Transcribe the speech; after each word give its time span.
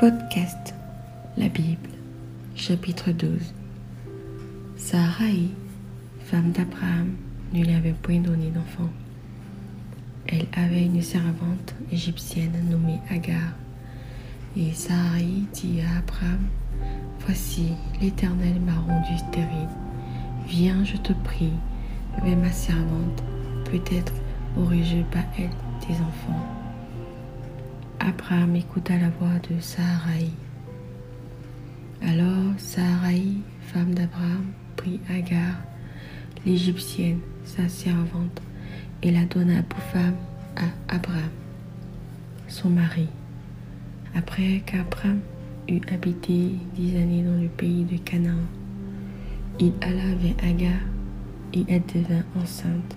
Podcast 0.00 0.72
La 1.36 1.50
Bible, 1.50 1.90
chapitre 2.56 3.10
12 3.10 3.52
Sarai, 4.78 5.50
femme 6.24 6.52
d'Abraham, 6.52 7.16
ne 7.52 7.62
lui 7.62 7.74
avait 7.74 7.92
point 7.92 8.20
donné 8.20 8.48
d'enfant. 8.48 8.88
Elle 10.26 10.46
avait 10.56 10.86
une 10.86 11.02
servante 11.02 11.74
égyptienne 11.92 12.66
nommée 12.70 12.98
Agar. 13.10 13.52
Et 14.56 14.72
Sarai 14.72 15.42
dit 15.52 15.82
à 15.82 15.98
Abraham, 15.98 16.46
Voici, 17.26 17.74
l'Éternel 18.00 18.58
m'a 18.58 18.80
rendu 18.80 19.18
stérile. 19.18 19.68
Viens, 20.48 20.82
je 20.82 20.96
te 20.96 21.12
prie, 21.12 21.52
vers 22.24 22.38
ma 22.38 22.52
servante. 22.52 23.22
Peut-être 23.66 24.14
aurai-je 24.56 25.02
pas 25.12 25.26
elle 25.36 25.50
des 25.86 25.94
enfants. 25.96 26.59
Abraham 28.00 28.56
écouta 28.56 28.96
la 28.96 29.10
voix 29.10 29.38
de 29.50 29.60
Sarai. 29.60 30.30
Alors 32.00 32.54
Sarai, 32.56 33.22
femme 33.60 33.94
d'Abraham, 33.94 34.46
prit 34.76 35.00
Agar, 35.10 35.56
l'Égyptienne, 36.46 37.20
sa 37.44 37.68
servante, 37.68 38.40
et 39.02 39.10
la 39.10 39.26
donna 39.26 39.62
pour 39.64 39.82
femme 39.82 40.16
à 40.56 40.94
Abraham, 40.94 41.28
son 42.48 42.70
mari. 42.70 43.08
Après 44.14 44.62
qu'Abraham 44.64 45.20
eut 45.68 45.82
habité 45.92 46.54
dix 46.74 46.96
années 46.96 47.22
dans 47.22 47.40
le 47.40 47.48
pays 47.48 47.84
de 47.84 47.98
Canaan, 47.98 48.46
il 49.58 49.74
alla 49.82 50.14
vers 50.14 50.50
Agar 50.50 50.80
et 51.52 51.64
elle 51.68 51.82
devint 51.94 52.24
enceinte. 52.34 52.96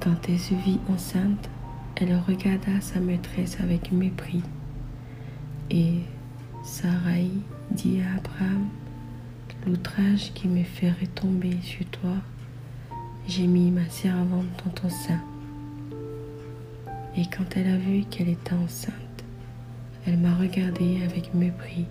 Quand 0.00 0.16
elle 0.26 0.38
se 0.38 0.54
vit 0.54 0.80
enceinte, 0.88 1.50
elle 2.00 2.16
regarda 2.26 2.80
sa 2.80 2.98
maîtresse 2.98 3.58
avec 3.60 3.92
mépris. 3.92 4.42
Et 5.70 6.00
Sarai 6.64 7.28
dit 7.70 8.00
à 8.00 8.16
Abraham, 8.18 8.68
l'outrage 9.66 10.32
qui 10.34 10.48
me 10.48 10.64
fait 10.64 10.90
retomber 10.90 11.56
sur 11.62 11.84
toi, 11.86 12.16
j'ai 13.28 13.46
mis 13.46 13.70
ma 13.70 13.88
servante 13.90 14.46
dans 14.64 14.70
ton 14.70 14.88
sein. 14.88 15.20
Et 17.16 17.24
quand 17.26 17.56
elle 17.56 17.68
a 17.68 17.76
vu 17.76 18.04
qu'elle 18.04 18.28
était 18.28 18.54
enceinte, 18.54 18.94
elle 20.06 20.16
m'a 20.16 20.34
regardé 20.34 21.02
avec 21.04 21.34
mépris. 21.34 21.86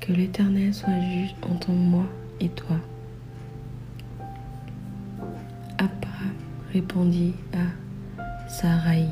Que 0.00 0.12
l'Éternel 0.12 0.72
soit 0.72 1.00
juge 1.00 1.34
entre 1.42 1.70
moi 1.70 2.06
et 2.40 2.48
toi. 2.48 2.76
Abraham 5.78 6.32
répondit 6.72 7.34
à 7.52 7.85
Sarai, 8.48 9.06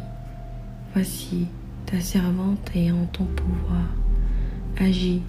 Voici 0.93 1.49
ta 1.87 1.99
servante 1.99 2.71
est 2.77 2.93
en 2.93 3.05
ton 3.07 3.25
pouvoir. 3.25 3.83
Agis 4.79 5.23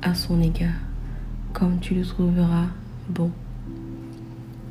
à 0.00 0.14
son 0.14 0.40
égard 0.40 0.80
comme 1.52 1.78
tu 1.78 1.94
le 1.94 2.04
trouveras 2.06 2.68
bon. 3.10 3.30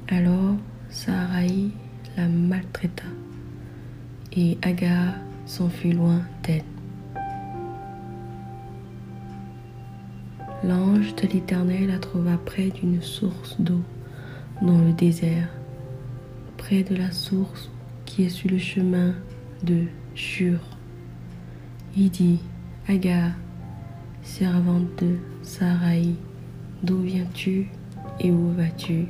Alors 0.08 0.56
Sarai 0.90 1.70
la 2.18 2.28
maltraita 2.28 3.06
et 4.36 4.58
Agar 4.64 5.14
s'enfuit 5.46 5.94
loin 5.94 6.22
d'elle. 6.44 6.64
L'ange 10.64 11.16
de 11.16 11.28
l'Éternel 11.28 11.88
la 11.88 12.00
trouva 12.00 12.38
près 12.38 12.70
d'une 12.70 13.04
source 13.04 13.56
d'eau 13.60 13.82
dans 14.64 14.80
le 14.80 14.94
désert, 14.94 15.48
près 16.58 16.82
de 16.82 16.96
la 16.96 17.12
source 17.12 17.70
qui 18.12 18.24
est 18.24 18.30
sur 18.30 18.50
le 18.50 18.58
chemin 18.58 19.14
de 19.64 19.86
Shur. 20.16 20.60
Il 21.96 22.12
dit, 22.12 22.40
Agar, 22.90 23.32
servante 24.22 25.02
de 25.02 25.16
Sarai, 25.44 26.16
d'où 26.84 27.02
viens-tu 27.04 27.70
et 28.20 28.30
où 28.30 28.52
vas-tu? 28.52 29.06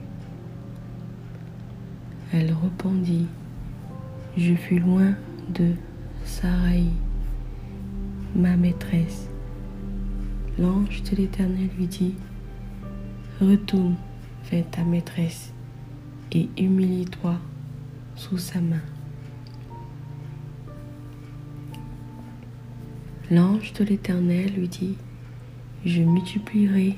Elle 2.32 2.54
répondit, 2.54 3.26
je 4.38 4.54
fus 4.54 4.78
loin 4.78 5.16
de 5.50 5.72
Sarai, 6.24 6.84
ma 8.36 8.56
maîtresse. 8.56 9.28
L'ange 10.60 11.02
de 11.10 11.16
l'Éternel 11.16 11.70
lui 11.76 11.88
dit, 11.88 12.14
Retourne 13.42 13.96
vers 14.52 14.70
ta 14.70 14.84
maîtresse 14.84 15.52
et 16.32 16.50
humilie-toi 16.56 17.40
sous 18.16 18.38
sa 18.38 18.62
main. 18.62 18.82
L'ange 23.32 23.72
de 23.72 23.86
l'Éternel 23.86 24.52
lui 24.58 24.68
dit, 24.68 24.98
Je 25.86 26.02
multiplierai 26.02 26.98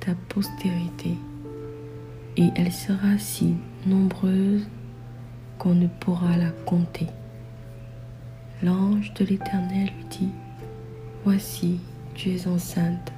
ta 0.00 0.14
postérité 0.30 1.10
et 2.38 2.48
elle 2.56 2.72
sera 2.72 3.18
si 3.18 3.54
nombreuse 3.84 4.66
qu'on 5.58 5.74
ne 5.74 5.86
pourra 5.86 6.38
la 6.38 6.52
compter. 6.64 7.08
L'ange 8.62 9.12
de 9.12 9.26
l'Éternel 9.26 9.88
lui 9.88 10.06
dit, 10.10 10.30
Voici, 11.26 11.80
tu 12.14 12.30
es 12.30 12.48
enceinte 12.48 13.12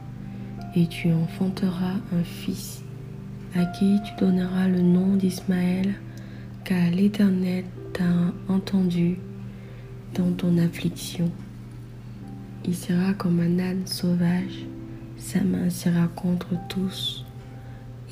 et 0.74 0.88
tu 0.88 1.12
enfanteras 1.12 1.98
un 2.12 2.24
fils 2.24 2.82
à 3.54 3.64
qui 3.64 4.00
tu 4.02 4.24
donneras 4.24 4.66
le 4.66 4.80
nom 4.80 5.14
d'Ismaël, 5.14 5.94
car 6.64 6.90
l'Éternel 6.90 7.64
t'a 7.92 8.02
entendu 8.48 9.18
dans 10.16 10.32
ton 10.32 10.58
affliction. 10.58 11.30
Il 12.64 12.76
sera 12.76 13.14
comme 13.14 13.40
un 13.40 13.58
âne 13.58 13.86
sauvage, 13.86 14.66
sa 15.16 15.40
main 15.42 15.70
sera 15.70 16.08
contre 16.08 16.48
tous, 16.68 17.24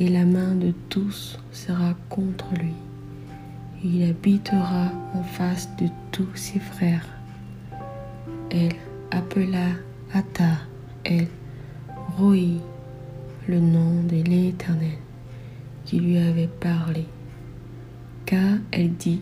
et 0.00 0.08
la 0.08 0.24
main 0.24 0.54
de 0.54 0.72
tous 0.88 1.38
sera 1.52 1.94
contre 2.08 2.46
lui. 2.54 2.74
Il 3.84 4.02
habitera 4.08 4.90
en 5.14 5.22
face 5.22 5.68
de 5.76 5.86
tous 6.12 6.34
ses 6.34 6.60
frères. 6.60 7.06
Elle 8.50 8.74
appela 9.10 9.68
Atta 10.12 10.58
elle 11.04 11.28
Roi, 12.16 12.60
le 13.46 13.60
nom 13.60 14.02
de 14.02 14.16
l'Éternel 14.16 14.98
qui 15.84 16.00
lui 16.00 16.18
avait 16.18 16.48
parlé. 16.60 17.06
Car 18.26 18.58
elle 18.72 18.94
dit, 18.94 19.20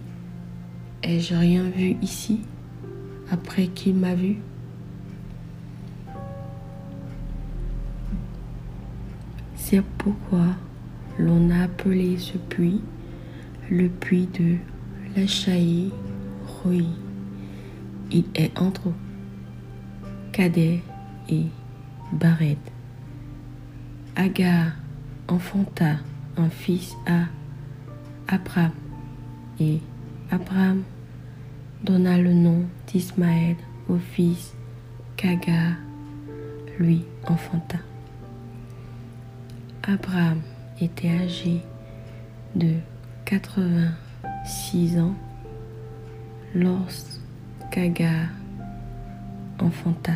ai-je 1.02 1.34
rien 1.34 1.64
vu 1.64 1.96
ici 2.02 2.40
après 3.30 3.66
qu'il 3.68 3.94
m'a 3.94 4.14
vu? 4.14 4.38
C'est 9.68 9.82
pourquoi 9.98 10.54
l'on 11.18 11.50
a 11.50 11.64
appelé 11.64 12.18
ce 12.18 12.38
puits 12.38 12.82
le 13.68 13.88
puits 13.88 14.28
de 14.32 14.58
l'Achaï 15.16 15.90
Roi. 16.46 16.84
Il 18.12 18.26
est 18.36 18.56
entre 18.60 18.92
Cadet 20.30 20.82
et 21.28 21.46
Bared. 22.12 22.58
Agar 24.14 24.70
enfanta 25.26 25.96
un 26.36 26.48
fils 26.48 26.94
à 27.04 27.24
Abraham 28.28 28.70
et 29.58 29.80
Abraham 30.30 30.84
donna 31.82 32.16
le 32.18 32.34
nom 32.34 32.66
d'Ismaël 32.86 33.56
au 33.88 33.96
fils 33.96 34.54
qu'Agar 35.16 35.72
lui 36.78 37.04
enfanta. 37.26 37.78
Abraham 39.88 40.40
était 40.80 41.08
âgé 41.10 41.62
de 42.56 42.74
86 43.24 44.98
ans 44.98 45.14
lorsqu'Agar 46.56 48.30
enfanta 49.60 50.14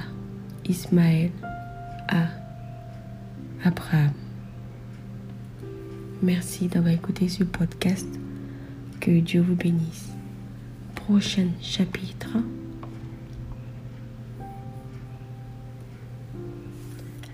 Ismaël 0.69 1.31
à 2.09 2.27
Abraham. 3.65 4.11
Merci 6.21 6.67
d'avoir 6.67 6.93
écouté 6.93 7.29
ce 7.29 7.45
podcast. 7.45 8.09
Que 8.99 9.21
Dieu 9.21 9.41
vous 9.41 9.55
bénisse. 9.55 10.11
Prochain 10.97 11.47
chapitre. 11.61 12.37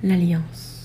L'Alliance. 0.02 0.75